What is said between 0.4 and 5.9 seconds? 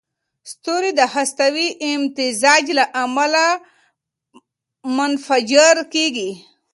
ستوري د هستوي امتزاج له امله منفجر